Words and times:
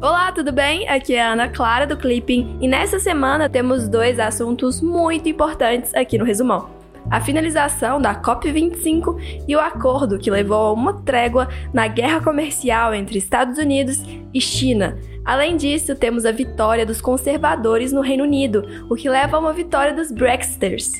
Olá, 0.00 0.30
tudo 0.30 0.52
bem? 0.52 0.88
Aqui 0.88 1.16
é 1.16 1.20
a 1.20 1.32
Ana 1.32 1.48
Clara 1.48 1.84
do 1.84 1.96
Clipping 1.96 2.56
e 2.60 2.68
nessa 2.68 3.00
semana 3.00 3.48
temos 3.48 3.88
dois 3.88 4.20
assuntos 4.20 4.80
muito 4.80 5.28
importantes 5.28 5.92
aqui 5.92 6.16
no 6.16 6.24
resumão. 6.24 6.70
A 7.10 7.20
finalização 7.20 8.00
da 8.00 8.14
COP25 8.14 9.44
e 9.48 9.56
o 9.56 9.60
acordo 9.60 10.16
que 10.16 10.30
levou 10.30 10.66
a 10.66 10.72
uma 10.72 11.02
trégua 11.02 11.48
na 11.74 11.88
guerra 11.88 12.20
comercial 12.20 12.94
entre 12.94 13.18
Estados 13.18 13.58
Unidos 13.58 14.00
e 14.32 14.40
China. 14.40 14.96
Além 15.24 15.56
disso, 15.56 15.96
temos 15.96 16.24
a 16.24 16.30
vitória 16.30 16.86
dos 16.86 17.00
conservadores 17.00 17.90
no 17.90 18.00
Reino 18.00 18.22
Unido, 18.22 18.86
o 18.88 18.94
que 18.94 19.08
leva 19.08 19.36
a 19.36 19.40
uma 19.40 19.52
vitória 19.52 19.92
dos 19.92 20.12
Brexiters. 20.12 20.92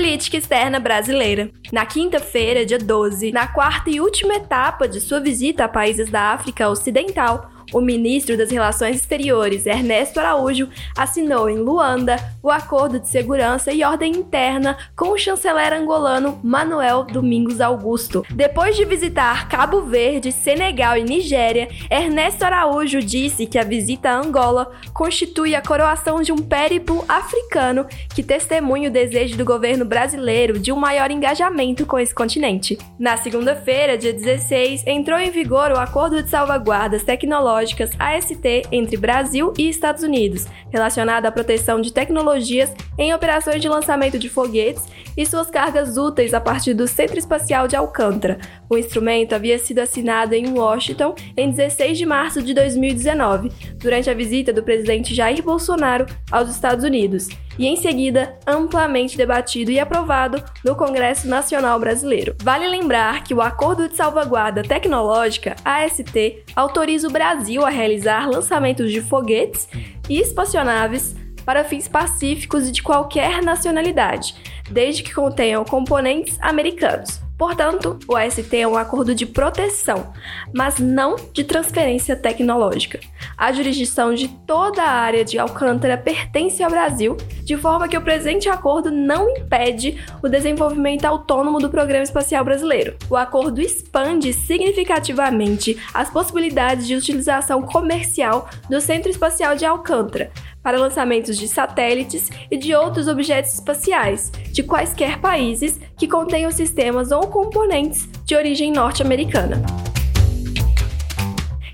Política 0.00 0.38
externa 0.38 0.80
brasileira. 0.80 1.50
Na 1.70 1.84
quinta-feira, 1.84 2.64
dia 2.64 2.78
12, 2.78 3.32
na 3.32 3.46
quarta 3.46 3.90
e 3.90 4.00
última 4.00 4.32
etapa 4.32 4.88
de 4.88 4.98
sua 4.98 5.20
visita 5.20 5.66
a 5.66 5.68
países 5.68 6.08
da 6.08 6.32
África 6.32 6.70
Ocidental, 6.70 7.50
o 7.72 7.80
ministro 7.80 8.36
das 8.36 8.50
Relações 8.50 8.96
Exteriores, 8.96 9.66
Ernesto 9.66 10.18
Araújo, 10.18 10.68
assinou 10.96 11.48
em 11.48 11.58
Luanda 11.58 12.16
o 12.42 12.50
Acordo 12.50 12.98
de 12.98 13.08
Segurança 13.08 13.72
e 13.72 13.84
Ordem 13.84 14.12
Interna 14.12 14.76
com 14.96 15.10
o 15.10 15.18
chanceler 15.18 15.72
angolano 15.72 16.40
Manuel 16.42 17.04
Domingos 17.04 17.60
Augusto. 17.60 18.24
Depois 18.30 18.76
de 18.76 18.84
visitar 18.84 19.48
Cabo 19.48 19.82
Verde, 19.82 20.32
Senegal 20.32 20.96
e 20.96 21.04
Nigéria, 21.04 21.68
Ernesto 21.90 22.44
Araújo 22.44 23.00
disse 23.00 23.46
que 23.46 23.58
a 23.58 23.64
visita 23.64 24.10
a 24.10 24.18
Angola 24.18 24.72
constitui 24.92 25.54
a 25.54 25.62
coroação 25.62 26.22
de 26.22 26.32
um 26.32 26.38
périplo 26.38 27.04
africano 27.08 27.86
que 28.14 28.22
testemunha 28.22 28.88
o 28.88 28.92
desejo 28.92 29.36
do 29.36 29.44
governo 29.44 29.84
brasileiro 29.84 30.58
de 30.58 30.72
um 30.72 30.76
maior 30.76 31.10
engajamento 31.10 31.86
com 31.86 31.98
esse 31.98 32.14
continente. 32.14 32.78
Na 32.98 33.16
segunda-feira, 33.16 33.96
dia 33.96 34.12
16, 34.12 34.86
entrou 34.86 35.18
em 35.18 35.30
vigor 35.30 35.70
o 35.70 35.78
Acordo 35.78 36.22
de 36.22 36.28
Salvaguardas 36.28 37.02
Tecnológicas 37.02 37.59
Tecnológicas 37.60 37.90
AST 37.98 38.62
entre 38.72 38.96
Brasil 38.96 39.52
e 39.58 39.68
Estados 39.68 40.02
Unidos, 40.02 40.46
relacionada 40.70 41.28
à 41.28 41.32
proteção 41.32 41.80
de 41.80 41.92
tecnologias 41.92 42.72
em 42.98 43.12
operações 43.12 43.60
de 43.60 43.68
lançamento 43.68 44.18
de 44.18 44.28
foguetes 44.28 44.86
e 45.16 45.26
suas 45.26 45.50
cargas 45.50 45.96
úteis 45.96 46.32
a 46.32 46.40
partir 46.40 46.72
do 46.72 46.88
Centro 46.88 47.18
Espacial 47.18 47.68
de 47.68 47.76
Alcântara. 47.76 48.38
O 48.68 48.78
instrumento 48.78 49.34
havia 49.34 49.58
sido 49.58 49.80
assinado 49.80 50.34
em 50.34 50.48
Washington 50.48 51.14
em 51.36 51.50
16 51.50 51.98
de 51.98 52.06
março 52.06 52.42
de 52.42 52.54
2019, 52.54 53.50
durante 53.80 54.08
a 54.08 54.14
visita 54.14 54.52
do 54.52 54.62
presidente 54.62 55.14
Jair 55.14 55.42
Bolsonaro 55.42 56.06
aos 56.30 56.48
Estados 56.50 56.84
Unidos 56.84 57.28
e, 57.58 57.66
em 57.66 57.76
seguida, 57.76 58.38
amplamente 58.46 59.16
debatido 59.16 59.70
e 59.70 59.80
aprovado 59.80 60.42
no 60.64 60.76
Congresso 60.76 61.26
Nacional 61.26 61.78
Brasileiro. 61.80 62.34
Vale 62.42 62.68
lembrar 62.68 63.24
que 63.24 63.34
o 63.34 63.42
Acordo 63.42 63.88
de 63.88 63.96
Salvaguarda 63.96 64.62
Tecnológica, 64.62 65.56
AST, 65.64 66.44
autoriza 66.54 67.08
o 67.08 67.10
Brasil 67.10 67.64
a 67.64 67.70
realizar 67.70 68.28
lançamentos 68.28 68.92
de 68.92 69.00
foguetes 69.00 69.68
e 70.08 70.18
espaçonaves 70.18 71.16
para 71.44 71.64
fins 71.64 71.88
pacíficos 71.88 72.68
e 72.68 72.72
de 72.72 72.82
qualquer 72.82 73.42
nacionalidade, 73.42 74.34
desde 74.70 75.02
que 75.02 75.14
contenham 75.14 75.64
componentes 75.64 76.38
americanos. 76.40 77.20
Portanto, 77.40 77.98
o 78.06 78.14
AST 78.14 78.54
é 78.54 78.68
um 78.68 78.76
acordo 78.76 79.14
de 79.14 79.24
proteção, 79.24 80.12
mas 80.54 80.78
não 80.78 81.16
de 81.32 81.42
transferência 81.42 82.14
tecnológica. 82.14 83.00
A 83.34 83.50
jurisdição 83.50 84.12
de 84.12 84.28
toda 84.46 84.82
a 84.82 84.90
área 84.90 85.24
de 85.24 85.38
Alcântara 85.38 85.96
pertence 85.96 86.62
ao 86.62 86.70
Brasil, 86.70 87.16
de 87.42 87.56
forma 87.56 87.88
que 87.88 87.96
o 87.96 88.02
presente 88.02 88.46
acordo 88.50 88.90
não 88.90 89.30
impede 89.30 90.04
o 90.22 90.28
desenvolvimento 90.28 91.06
autônomo 91.06 91.58
do 91.58 91.70
Programa 91.70 92.04
Espacial 92.04 92.44
Brasileiro. 92.44 92.94
O 93.08 93.16
acordo 93.16 93.58
expande 93.58 94.34
significativamente 94.34 95.78
as 95.94 96.10
possibilidades 96.10 96.86
de 96.86 96.94
utilização 96.94 97.62
comercial 97.62 98.50
do 98.68 98.82
Centro 98.82 99.10
Espacial 99.10 99.56
de 99.56 99.64
Alcântara, 99.64 100.30
para 100.62 100.78
lançamentos 100.78 101.36
de 101.36 101.48
satélites 101.48 102.30
e 102.50 102.56
de 102.56 102.74
outros 102.74 103.08
objetos 103.08 103.54
espaciais 103.54 104.30
de 104.52 104.62
quaisquer 104.62 105.20
países 105.20 105.78
que 105.96 106.08
contenham 106.08 106.50
sistemas 106.50 107.10
ou 107.10 107.28
componentes 107.28 108.08
de 108.24 108.34
origem 108.34 108.72
norte-americana. 108.72 109.62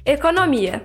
Economia. 0.04 0.82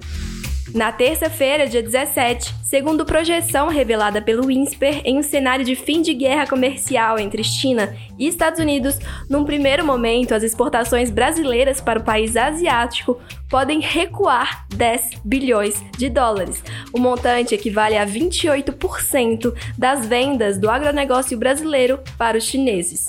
Na 0.74 0.90
terça-feira, 0.90 1.68
dia 1.68 1.84
17, 1.84 2.54
segundo 2.64 3.06
projeção 3.06 3.68
revelada 3.68 4.22
pelo 4.22 4.50
INSPER 4.50 5.02
em 5.04 5.18
um 5.20 5.24
cenário 5.24 5.66
de 5.66 5.76
fim 5.76 6.02
de 6.02 6.14
guerra 6.14 6.48
comercial 6.48 7.20
entre 7.20 7.44
China 7.44 7.94
e 8.18 8.26
Estados 8.26 8.58
Unidos, 8.58 8.98
num 9.30 9.44
primeiro 9.44 9.86
momento, 9.86 10.34
as 10.34 10.44
exportações 10.44 11.09
brasileiras 11.09 11.82
para 11.82 12.00
o 12.00 12.04
país 12.04 12.38
asiático 12.38 13.20
podem 13.50 13.82
recuar 13.82 14.66
10 14.74 15.22
bilhões 15.26 15.84
de 15.98 16.09
dólares. 16.09 16.64
O 16.94 17.00
montante 17.00 17.53
equivale 17.53 17.98
a 17.98 18.06
28% 18.06 19.53
das 19.78 20.06
vendas 20.06 20.58
do 20.58 20.70
agronegócio 20.70 21.38
brasileiro 21.38 22.00
para 22.18 22.38
os 22.38 22.46
chineses. 22.46 23.08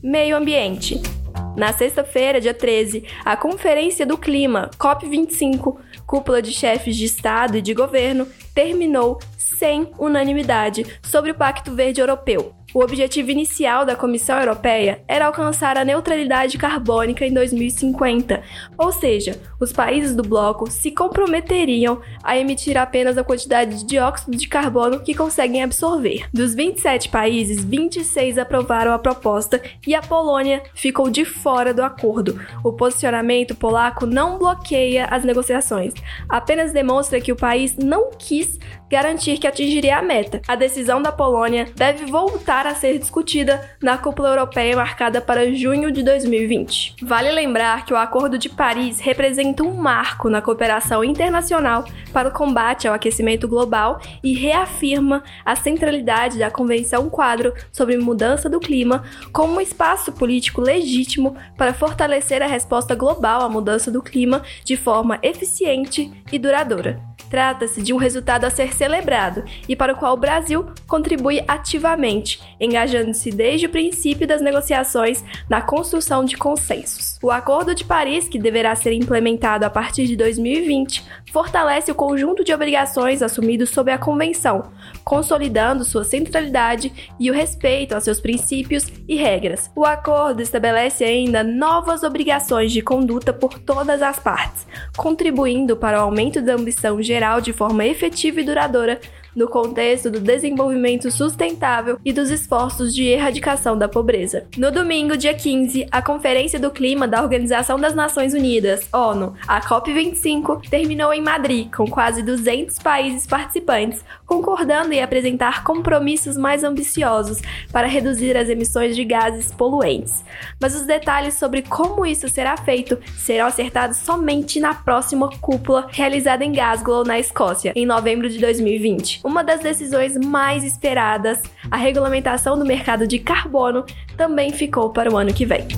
Meio 0.00 0.36
Ambiente. 0.36 1.17
Na 1.58 1.72
sexta-feira, 1.72 2.40
dia 2.40 2.54
13, 2.54 3.04
a 3.24 3.36
Conferência 3.36 4.06
do 4.06 4.16
Clima, 4.16 4.70
COP25, 4.78 5.76
cúpula 6.06 6.40
de 6.40 6.52
chefes 6.52 6.94
de 6.94 7.04
Estado 7.04 7.56
e 7.56 7.60
de 7.60 7.74
governo, 7.74 8.28
terminou 8.54 9.18
sem 9.36 9.90
unanimidade 9.98 10.86
sobre 11.02 11.32
o 11.32 11.34
Pacto 11.34 11.74
Verde 11.74 12.00
Europeu. 12.00 12.57
O 12.74 12.80
objetivo 12.84 13.30
inicial 13.30 13.86
da 13.86 13.96
Comissão 13.96 14.38
Europeia 14.38 15.02
era 15.08 15.24
alcançar 15.24 15.78
a 15.78 15.86
neutralidade 15.86 16.58
carbônica 16.58 17.24
em 17.24 17.32
2050, 17.32 18.42
ou 18.76 18.92
seja, 18.92 19.40
os 19.58 19.72
países 19.72 20.14
do 20.14 20.22
bloco 20.22 20.70
se 20.70 20.90
comprometeriam 20.90 22.02
a 22.22 22.36
emitir 22.36 22.76
apenas 22.76 23.16
a 23.16 23.24
quantidade 23.24 23.78
de 23.78 23.86
dióxido 23.86 24.36
de 24.36 24.46
carbono 24.46 25.00
que 25.00 25.14
conseguem 25.14 25.62
absorver. 25.62 26.26
Dos 26.30 26.54
27 26.54 27.08
países, 27.08 27.64
26 27.64 28.36
aprovaram 28.36 28.92
a 28.92 28.98
proposta 28.98 29.62
e 29.86 29.94
a 29.94 30.02
Polônia 30.02 30.62
ficou 30.74 31.08
de 31.08 31.24
fora 31.24 31.72
do 31.72 31.82
acordo. 31.82 32.38
O 32.62 32.74
posicionamento 32.74 33.54
polaco 33.54 34.04
não 34.04 34.36
bloqueia 34.36 35.06
as 35.06 35.24
negociações, 35.24 35.94
apenas 36.28 36.70
demonstra 36.70 37.18
que 37.18 37.32
o 37.32 37.36
país 37.36 37.78
não 37.78 38.10
quis 38.10 38.58
garantir 38.90 39.38
que 39.38 39.46
atingiria 39.46 39.98
a 39.98 40.02
meta. 40.02 40.40
A 40.46 40.54
decisão 40.54 41.02
da 41.02 41.12
Polônia 41.12 41.66
deve 41.74 42.06
voltar 42.06 42.66
a 42.66 42.74
ser 42.74 42.98
discutida 42.98 43.68
na 43.82 43.98
cúpula 43.98 44.30
europeia 44.30 44.76
marcada 44.76 45.20
para 45.20 45.52
junho 45.52 45.90
de 45.90 46.02
2020. 46.02 46.96
Vale 47.02 47.30
lembrar 47.32 47.84
que 47.84 47.92
o 47.92 47.96
Acordo 47.96 48.38
de 48.38 48.48
Paris 48.48 49.00
representa 49.00 49.62
um 49.62 49.74
marco 49.74 50.28
na 50.28 50.42
cooperação 50.42 51.04
internacional 51.04 51.84
para 52.12 52.28
o 52.28 52.32
combate 52.32 52.88
ao 52.88 52.94
aquecimento 52.94 53.46
global 53.46 54.00
e 54.22 54.34
reafirma 54.34 55.22
a 55.44 55.54
centralidade 55.54 56.38
da 56.38 56.50
Convenção 56.50 57.08
Quadro 57.08 57.52
sobre 57.72 57.96
Mudança 57.98 58.48
do 58.48 58.60
Clima 58.60 59.04
como 59.32 59.54
um 59.54 59.60
espaço 59.60 60.12
político 60.12 60.60
legítimo 60.60 61.36
para 61.56 61.74
fortalecer 61.74 62.42
a 62.42 62.46
resposta 62.46 62.94
global 62.94 63.42
à 63.42 63.48
mudança 63.48 63.90
do 63.90 64.02
clima 64.02 64.42
de 64.64 64.76
forma 64.76 65.18
eficiente 65.22 66.10
e 66.32 66.38
duradoura. 66.38 67.07
Trata-se 67.30 67.82
de 67.82 67.92
um 67.92 67.96
resultado 67.96 68.44
a 68.44 68.50
ser 68.50 68.74
celebrado 68.74 69.44
e 69.68 69.76
para 69.76 69.92
o 69.92 69.96
qual 69.96 70.14
o 70.14 70.18
Brasil 70.18 70.66
contribui 70.86 71.42
ativamente, 71.46 72.40
engajando-se 72.60 73.30
desde 73.30 73.66
o 73.66 73.70
princípio 73.70 74.26
das 74.26 74.40
negociações 74.40 75.22
na 75.48 75.60
construção 75.60 76.24
de 76.24 76.36
consensos. 76.36 77.18
O 77.22 77.30
Acordo 77.30 77.74
de 77.74 77.84
Paris, 77.84 78.28
que 78.28 78.38
deverá 78.38 78.74
ser 78.74 78.92
implementado 78.92 79.64
a 79.64 79.70
partir 79.70 80.06
de 80.06 80.16
2020, 80.16 81.04
fortalece 81.32 81.90
o 81.90 81.94
conjunto 81.94 82.44
de 82.44 82.52
obrigações 82.52 83.22
assumidos 83.22 83.70
sob 83.70 83.90
a 83.90 83.98
Convenção, 83.98 84.70
consolidando 85.04 85.84
sua 85.84 86.04
centralidade 86.04 86.92
e 87.18 87.30
o 87.30 87.34
respeito 87.34 87.94
aos 87.94 88.04
seus 88.04 88.20
princípios 88.20 88.86
e 89.06 89.16
regras. 89.16 89.70
O 89.74 89.84
acordo 89.84 90.40
estabelece 90.40 91.04
ainda 91.04 91.42
novas 91.42 92.02
obrigações 92.02 92.72
de 92.72 92.80
conduta 92.80 93.32
por 93.32 93.58
todas 93.58 94.02
as 94.02 94.18
partes, 94.18 94.66
contribuindo 94.96 95.76
para 95.76 95.98
o 95.98 96.02
aumento 96.02 96.40
da 96.40 96.54
ambição 96.54 97.00
geral 97.18 97.40
de 97.40 97.52
forma 97.52 97.84
efetiva 97.84 98.40
e 98.40 98.44
duradoura 98.44 99.00
no 99.38 99.46
contexto 99.46 100.10
do 100.10 100.18
desenvolvimento 100.18 101.08
sustentável 101.12 102.00
e 102.04 102.12
dos 102.12 102.28
esforços 102.28 102.92
de 102.92 103.04
erradicação 103.04 103.78
da 103.78 103.88
pobreza. 103.88 104.44
No 104.56 104.72
domingo, 104.72 105.16
dia 105.16 105.32
15, 105.32 105.86
a 105.92 106.02
Conferência 106.02 106.58
do 106.58 106.72
Clima 106.72 107.06
da 107.06 107.22
Organização 107.22 107.78
das 107.78 107.94
Nações 107.94 108.34
Unidas, 108.34 108.88
ONU, 108.92 109.34
a 109.46 109.60
COP25, 109.60 110.68
terminou 110.68 111.14
em 111.14 111.22
Madrid, 111.22 111.70
com 111.72 111.86
quase 111.86 112.20
200 112.20 112.80
países 112.80 113.28
participantes, 113.28 114.04
concordando 114.26 114.92
em 114.92 115.04
apresentar 115.04 115.62
compromissos 115.62 116.36
mais 116.36 116.64
ambiciosos 116.64 117.38
para 117.70 117.86
reduzir 117.86 118.36
as 118.36 118.48
emissões 118.48 118.96
de 118.96 119.04
gases 119.04 119.52
poluentes. 119.52 120.24
Mas 120.60 120.74
os 120.74 120.82
detalhes 120.82 121.34
sobre 121.34 121.62
como 121.62 122.04
isso 122.04 122.28
será 122.28 122.56
feito 122.56 122.98
serão 123.16 123.46
acertados 123.46 123.98
somente 123.98 124.58
na 124.58 124.74
próxima 124.74 125.30
cúpula 125.38 125.86
realizada 125.92 126.44
em 126.44 126.50
Glasgow, 126.50 127.04
na 127.04 127.20
Escócia, 127.20 127.72
em 127.76 127.86
novembro 127.86 128.28
de 128.28 128.40
2020 128.40 129.27
uma 129.28 129.44
das 129.44 129.60
decisões 129.60 130.16
mais 130.16 130.64
esperadas, 130.64 131.42
a 131.70 131.76
regulamentação 131.76 132.58
do 132.58 132.64
mercado 132.64 133.06
de 133.06 133.18
carbono, 133.18 133.84
também 134.16 134.50
ficou 134.50 134.88
para 134.88 135.12
o 135.12 135.18
ano 135.18 135.34
que 135.34 135.44
vem. 135.44 135.68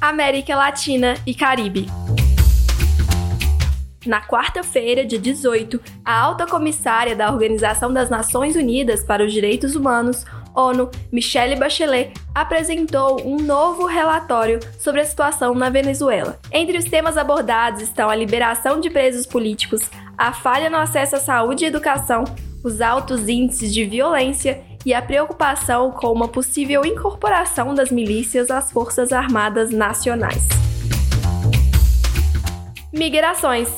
América 0.00 0.56
Latina 0.56 1.14
e 1.26 1.34
Caribe. 1.34 1.86
Na 4.06 4.22
quarta-feira, 4.22 5.04
dia 5.04 5.18
18, 5.18 5.80
a 6.02 6.18
alta 6.18 6.46
comissária 6.46 7.14
da 7.14 7.30
Organização 7.30 7.92
das 7.92 8.08
Nações 8.08 8.56
Unidas 8.56 9.04
para 9.04 9.24
os 9.24 9.32
Direitos 9.32 9.74
Humanos, 9.74 10.24
ONU, 10.54 10.90
Michelle 11.10 11.56
Bachelet, 11.56 12.12
apresentou 12.34 13.26
um 13.26 13.38
novo 13.38 13.86
relatório 13.86 14.60
sobre 14.78 15.00
a 15.00 15.04
situação 15.04 15.54
na 15.54 15.68
Venezuela. 15.68 16.38
Entre 16.52 16.78
os 16.78 16.84
temas 16.84 17.16
abordados 17.16 17.82
estão 17.82 18.08
a 18.08 18.14
liberação 18.14 18.80
de 18.80 18.88
presos 18.88 19.26
políticos, 19.26 19.80
a 20.16 20.32
falha 20.32 20.70
no 20.70 20.76
acesso 20.76 21.16
à 21.16 21.20
saúde 21.20 21.64
e 21.64 21.68
educação, 21.68 22.24
os 22.62 22.80
altos 22.80 23.28
índices 23.28 23.72
de 23.72 23.84
violência 23.84 24.62
e 24.86 24.92
a 24.92 25.02
preocupação 25.02 25.90
com 25.90 26.12
uma 26.12 26.28
possível 26.28 26.84
incorporação 26.84 27.74
das 27.74 27.90
milícias 27.90 28.50
às 28.50 28.70
Forças 28.70 29.12
Armadas 29.12 29.70
Nacionais. 29.70 30.46
Migrações. 32.92 33.68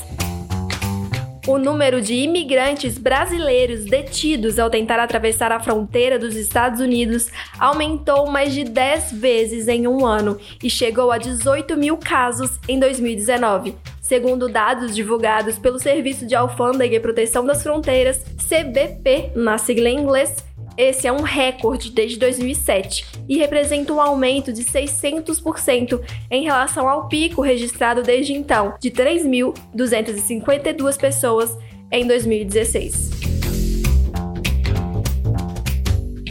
O 1.46 1.58
número 1.58 2.02
de 2.02 2.12
imigrantes 2.12 2.98
brasileiros 2.98 3.84
detidos 3.84 4.58
ao 4.58 4.68
tentar 4.68 4.98
atravessar 4.98 5.52
a 5.52 5.60
fronteira 5.60 6.18
dos 6.18 6.34
Estados 6.34 6.80
Unidos 6.80 7.28
aumentou 7.56 8.26
mais 8.26 8.52
de 8.52 8.64
10 8.64 9.12
vezes 9.12 9.68
em 9.68 9.86
um 9.86 10.04
ano 10.04 10.36
e 10.60 10.68
chegou 10.68 11.12
a 11.12 11.18
18 11.18 11.76
mil 11.76 11.96
casos 11.96 12.58
em 12.68 12.80
2019, 12.80 13.76
segundo 14.06 14.48
dados 14.48 14.94
divulgados 14.94 15.58
pelo 15.58 15.80
Serviço 15.80 16.26
de 16.26 16.34
Alfândega 16.34 16.96
e 16.96 17.00
Proteção 17.00 17.44
das 17.44 17.62
Fronteiras, 17.62 18.24
CBP, 18.48 19.32
na 19.34 19.58
sigla 19.58 19.88
em 19.88 19.98
inglês, 19.98 20.36
esse 20.78 21.08
é 21.08 21.12
um 21.12 21.22
recorde 21.22 21.90
desde 21.90 22.18
2007 22.18 23.06
e 23.28 23.38
representa 23.38 23.92
um 23.92 24.00
aumento 24.00 24.52
de 24.52 24.62
600% 24.62 26.00
em 26.30 26.44
relação 26.44 26.88
ao 26.88 27.08
pico 27.08 27.40
registrado 27.40 28.02
desde 28.02 28.34
então, 28.34 28.74
de 28.78 28.90
3.252 28.90 30.98
pessoas 30.98 31.56
em 31.90 32.06
2016. 32.06 33.10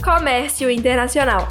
Comércio 0.04 0.70
Internacional. 0.70 1.48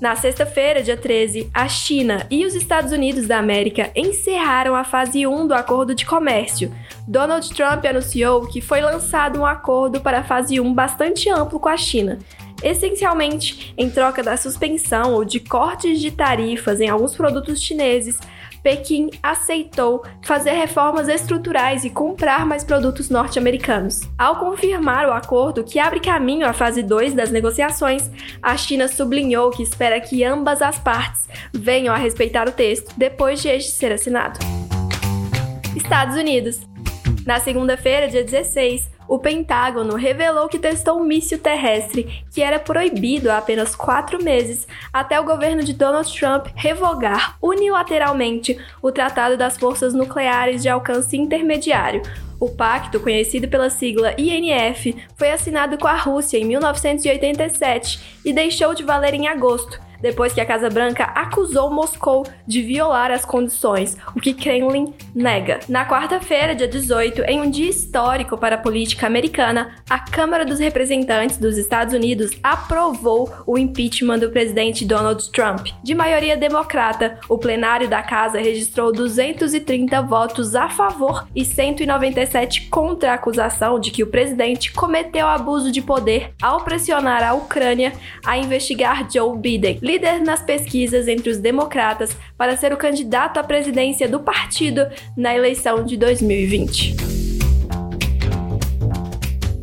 Na 0.00 0.14
sexta-feira, 0.14 0.80
dia 0.80 0.96
13, 0.96 1.50
a 1.52 1.66
China 1.66 2.24
e 2.30 2.46
os 2.46 2.54
Estados 2.54 2.92
Unidos 2.92 3.26
da 3.26 3.36
América 3.36 3.90
encerraram 3.96 4.76
a 4.76 4.84
fase 4.84 5.26
1 5.26 5.48
do 5.48 5.54
acordo 5.54 5.92
de 5.92 6.06
comércio. 6.06 6.72
Donald 7.04 7.52
Trump 7.52 7.84
anunciou 7.84 8.46
que 8.46 8.60
foi 8.60 8.80
lançado 8.80 9.40
um 9.40 9.46
acordo 9.46 10.00
para 10.00 10.20
a 10.20 10.22
fase 10.22 10.60
1 10.60 10.72
bastante 10.72 11.28
amplo 11.28 11.58
com 11.58 11.68
a 11.68 11.76
China. 11.76 12.16
Essencialmente, 12.62 13.74
em 13.76 13.90
troca 13.90 14.22
da 14.22 14.36
suspensão 14.36 15.14
ou 15.14 15.24
de 15.24 15.40
cortes 15.40 16.00
de 16.00 16.12
tarifas 16.12 16.80
em 16.80 16.88
alguns 16.88 17.16
produtos 17.16 17.60
chineses, 17.60 18.20
Pequim 18.68 19.08
aceitou 19.22 20.04
fazer 20.22 20.50
reformas 20.50 21.08
estruturais 21.08 21.86
e 21.86 21.90
comprar 21.90 22.44
mais 22.44 22.62
produtos 22.62 23.08
norte-americanos. 23.08 24.02
Ao 24.18 24.36
confirmar 24.36 25.08
o 25.08 25.12
acordo 25.14 25.64
que 25.64 25.78
abre 25.78 26.00
caminho 26.00 26.46
à 26.46 26.52
fase 26.52 26.82
2 26.82 27.14
das 27.14 27.30
negociações, 27.30 28.10
a 28.42 28.54
China 28.58 28.86
sublinhou 28.86 29.50
que 29.50 29.62
espera 29.62 29.98
que 29.98 30.22
ambas 30.22 30.60
as 30.60 30.78
partes 30.78 31.26
venham 31.50 31.94
a 31.94 31.96
respeitar 31.96 32.46
o 32.46 32.52
texto 32.52 32.92
depois 32.94 33.40
de 33.40 33.48
este 33.48 33.72
ser 33.72 33.90
assinado. 33.90 34.38
Estados 35.74 36.14
Unidos. 36.18 36.60
Na 37.24 37.40
segunda-feira, 37.40 38.06
dia 38.06 38.22
16, 38.22 38.90
o 39.08 39.18
Pentágono 39.18 39.96
revelou 39.96 40.48
que 40.48 40.58
testou 40.58 41.00
um 41.00 41.04
míssil 41.04 41.38
terrestre 41.38 42.24
que 42.32 42.42
era 42.42 42.58
proibido 42.58 43.30
há 43.30 43.38
apenas 43.38 43.74
quatro 43.74 44.22
meses 44.22 44.68
até 44.92 45.18
o 45.18 45.24
governo 45.24 45.64
de 45.64 45.72
Donald 45.72 46.12
Trump 46.16 46.48
revogar 46.54 47.36
unilateralmente 47.42 48.58
o 48.82 48.92
Tratado 48.92 49.36
das 49.36 49.56
Forças 49.56 49.94
Nucleares 49.94 50.62
de 50.62 50.68
Alcance 50.68 51.16
Intermediário. 51.16 52.02
O 52.38 52.50
pacto, 52.50 53.00
conhecido 53.00 53.48
pela 53.48 53.68
sigla 53.68 54.14
INF, 54.16 54.94
foi 55.16 55.30
assinado 55.30 55.76
com 55.76 55.88
a 55.88 55.96
Rússia 55.96 56.38
em 56.38 56.44
1987 56.44 58.20
e 58.24 58.32
deixou 58.32 58.74
de 58.74 58.84
valer 58.84 59.14
em 59.14 59.26
agosto, 59.26 59.80
depois 60.00 60.32
que 60.32 60.40
a 60.40 60.46
Casa 60.46 60.68
Branca 60.68 61.04
acusou 61.14 61.70
Moscou 61.70 62.26
de 62.46 62.62
violar 62.62 63.10
as 63.10 63.24
condições, 63.24 63.96
o 64.14 64.20
que 64.20 64.32
Kremlin 64.32 64.94
nega. 65.14 65.60
Na 65.68 65.86
quarta-feira, 65.86 66.54
dia 66.54 66.68
18, 66.68 67.22
em 67.22 67.40
um 67.40 67.50
dia 67.50 67.68
histórico 67.68 68.36
para 68.36 68.56
a 68.56 68.58
política 68.58 69.06
americana, 69.06 69.76
a 69.88 69.98
Câmara 69.98 70.44
dos 70.44 70.58
Representantes 70.58 71.38
dos 71.38 71.56
Estados 71.56 71.94
Unidos 71.94 72.30
aprovou 72.42 73.32
o 73.46 73.58
impeachment 73.58 74.18
do 74.18 74.30
presidente 74.30 74.84
Donald 74.84 75.30
Trump. 75.32 75.68
De 75.82 75.94
maioria 75.94 76.36
democrata, 76.36 77.18
o 77.28 77.38
plenário 77.38 77.88
da 77.88 78.02
casa 78.02 78.38
registrou 78.38 78.92
230 78.92 80.00
votos 80.02 80.54
a 80.54 80.68
favor 80.68 81.26
e 81.34 81.44
197 81.44 82.68
contra 82.68 83.12
a 83.12 83.14
acusação 83.14 83.78
de 83.78 83.90
que 83.90 84.02
o 84.02 84.06
presidente 84.06 84.72
cometeu 84.72 85.26
abuso 85.26 85.70
de 85.72 85.82
poder 85.82 86.32
ao 86.40 86.64
pressionar 86.64 87.22
a 87.22 87.34
Ucrânia 87.34 87.92
a 88.24 88.38
investigar 88.38 89.08
Joe 89.10 89.36
Biden 89.36 89.78
líder 89.88 90.20
nas 90.20 90.42
pesquisas 90.42 91.08
entre 91.08 91.30
os 91.30 91.38
democratas 91.38 92.14
para 92.36 92.54
ser 92.58 92.74
o 92.74 92.76
candidato 92.76 93.40
à 93.40 93.42
presidência 93.42 94.06
do 94.06 94.20
partido 94.20 94.86
na 95.16 95.34
eleição 95.34 95.82
de 95.82 95.96
2020. 95.96 96.94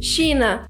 China. 0.01 0.65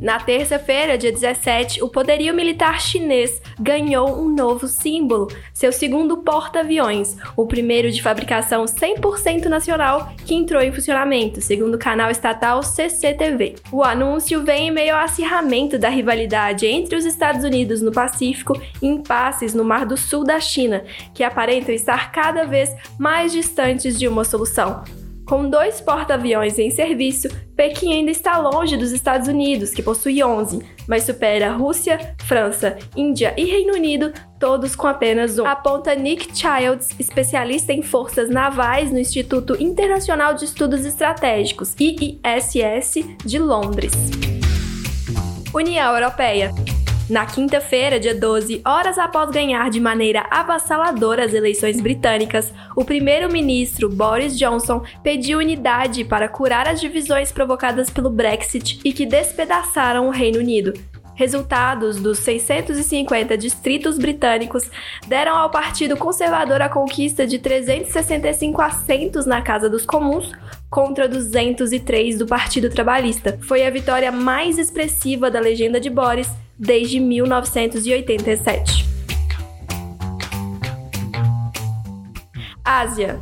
Na 0.00 0.18
terça-feira, 0.18 0.96
dia 0.96 1.12
17, 1.12 1.82
o 1.82 1.88
poderio 1.88 2.32
militar 2.32 2.80
chinês 2.80 3.42
ganhou 3.60 4.18
um 4.18 4.34
novo 4.34 4.66
símbolo, 4.66 5.28
seu 5.52 5.70
segundo 5.70 6.16
porta-aviões, 6.18 7.18
o 7.36 7.46
primeiro 7.46 7.90
de 7.90 8.02
fabricação 8.02 8.64
100% 8.64 9.44
nacional 9.44 10.10
que 10.24 10.34
entrou 10.34 10.62
em 10.62 10.72
funcionamento, 10.72 11.42
segundo 11.42 11.74
o 11.74 11.78
canal 11.78 12.10
estatal 12.10 12.62
CCTV. 12.62 13.56
O 13.70 13.84
anúncio 13.84 14.42
vem 14.42 14.68
em 14.68 14.70
meio 14.70 14.94
ao 14.94 15.04
acirramento 15.04 15.78
da 15.78 15.90
rivalidade 15.90 16.66
entre 16.66 16.96
os 16.96 17.04
Estados 17.04 17.44
Unidos 17.44 17.82
no 17.82 17.92
Pacífico 17.92 18.58
e 18.80 18.86
impasses 18.86 19.52
no 19.52 19.64
Mar 19.64 19.84
do 19.84 19.98
Sul 19.98 20.24
da 20.24 20.40
China, 20.40 20.82
que 21.12 21.22
aparentam 21.22 21.74
estar 21.74 22.10
cada 22.10 22.46
vez 22.46 22.74
mais 22.98 23.32
distantes 23.32 23.98
de 23.98 24.08
uma 24.08 24.24
solução. 24.24 24.82
Com 25.30 25.48
dois 25.48 25.80
porta-aviões 25.80 26.58
em 26.58 26.72
serviço, 26.72 27.28
Pequim 27.54 27.92
ainda 27.92 28.10
está 28.10 28.36
longe 28.36 28.76
dos 28.76 28.90
Estados 28.90 29.28
Unidos, 29.28 29.70
que 29.70 29.80
possui 29.80 30.24
11, 30.24 30.58
mas 30.88 31.04
supera 31.04 31.52
Rússia, 31.52 32.16
França, 32.26 32.76
Índia 32.96 33.32
e 33.36 33.44
Reino 33.44 33.74
Unido, 33.74 34.12
todos 34.40 34.74
com 34.74 34.88
apenas 34.88 35.38
um. 35.38 35.46
Aponta 35.46 35.94
Nick 35.94 36.36
Childs, 36.36 36.90
especialista 36.98 37.72
em 37.72 37.80
forças 37.80 38.28
navais 38.28 38.90
no 38.90 38.98
Instituto 38.98 39.56
Internacional 39.62 40.34
de 40.34 40.46
Estudos 40.46 40.84
Estratégicos, 40.84 41.76
IISS, 41.78 43.06
de 43.24 43.38
Londres. 43.38 43.92
União 45.54 45.94
Europeia. 45.94 46.52
Na 47.10 47.26
quinta-feira, 47.26 47.98
dia 47.98 48.14
12, 48.14 48.62
horas 48.64 48.96
após 48.96 49.30
ganhar 49.30 49.68
de 49.68 49.80
maneira 49.80 50.24
avassaladora 50.30 51.24
as 51.24 51.34
eleições 51.34 51.80
britânicas, 51.80 52.54
o 52.76 52.84
primeiro-ministro 52.84 53.88
Boris 53.88 54.38
Johnson 54.38 54.84
pediu 55.02 55.40
unidade 55.40 56.04
para 56.04 56.28
curar 56.28 56.68
as 56.68 56.80
divisões 56.80 57.32
provocadas 57.32 57.90
pelo 57.90 58.10
Brexit 58.10 58.78
e 58.84 58.92
que 58.92 59.04
despedaçaram 59.04 60.06
o 60.06 60.12
Reino 60.12 60.38
Unido. 60.38 60.72
Resultados 61.16 62.00
dos 62.00 62.20
650 62.20 63.36
distritos 63.36 63.98
britânicos 63.98 64.70
deram 65.08 65.36
ao 65.36 65.50
Partido 65.50 65.96
Conservador 65.96 66.62
a 66.62 66.68
conquista 66.68 67.26
de 67.26 67.40
365 67.40 68.62
assentos 68.62 69.26
na 69.26 69.42
Casa 69.42 69.68
dos 69.68 69.84
Comuns 69.84 70.30
contra 70.70 71.08
203 71.08 72.18
do 72.18 72.26
Partido 72.26 72.70
Trabalhista. 72.70 73.36
Foi 73.42 73.66
a 73.66 73.70
vitória 73.70 74.12
mais 74.12 74.58
expressiva 74.58 75.28
da 75.28 75.40
legenda 75.40 75.80
de 75.80 75.90
Boris 75.90 76.30
desde 76.60 77.00
1987. 77.00 78.84
Ásia 82.62 83.18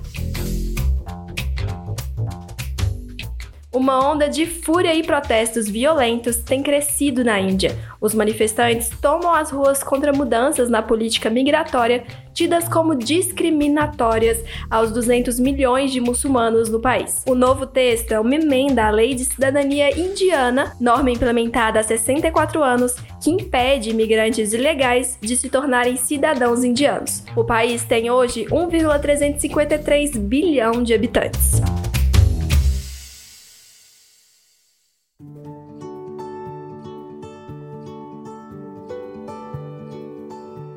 Uma 3.70 4.10
onda 4.10 4.30
de 4.30 4.46
fúria 4.46 4.94
e 4.94 5.02
protestos 5.02 5.68
violentos 5.68 6.36
tem 6.36 6.62
crescido 6.62 7.22
na 7.22 7.38
Índia. 7.38 7.78
Os 8.00 8.14
manifestantes 8.14 8.88
tomam 9.00 9.34
as 9.34 9.50
ruas 9.50 9.82
contra 9.82 10.10
mudanças 10.10 10.70
na 10.70 10.80
política 10.80 11.28
migratória 11.28 12.02
tidas 12.32 12.68
como 12.68 12.94
discriminatórias 12.94 14.42
aos 14.70 14.92
200 14.92 15.40
milhões 15.40 15.90
de 15.90 16.00
muçulmanos 16.00 16.70
no 16.70 16.78
país. 16.78 17.24
O 17.28 17.34
novo 17.34 17.66
texto 17.66 18.12
é 18.12 18.20
uma 18.20 18.36
emenda 18.36 18.86
à 18.86 18.90
Lei 18.90 19.12
de 19.12 19.24
Cidadania 19.24 19.90
Indiana, 19.98 20.72
norma 20.80 21.10
implementada 21.10 21.80
há 21.80 21.82
64 21.82 22.62
anos, 22.62 22.94
que 23.20 23.30
impede 23.30 23.90
imigrantes 23.90 24.52
ilegais 24.52 25.18
de 25.20 25.36
se 25.36 25.50
tornarem 25.50 25.96
cidadãos 25.96 26.62
indianos. 26.62 27.24
O 27.34 27.42
país 27.42 27.84
tem 27.84 28.08
hoje 28.08 28.46
1,353 28.50 30.16
bilhão 30.16 30.82
de 30.82 30.94
habitantes. 30.94 31.60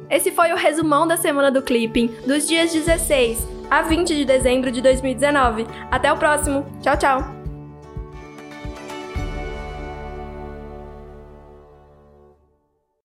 Esse 0.09 0.31
foi 0.31 0.51
o 0.51 0.57
resumão 0.57 1.07
da 1.07 1.15
semana 1.15 1.49
do 1.49 1.61
Clipping, 1.61 2.07
dos 2.25 2.47
dias 2.47 2.73
16 2.73 3.47
a 3.69 3.81
20 3.83 4.15
de 4.15 4.25
dezembro 4.25 4.71
de 4.71 4.81
2019. 4.81 5.65
Até 5.89 6.11
o 6.11 6.17
próximo. 6.17 6.65
Tchau, 6.81 6.97
tchau. 6.97 7.40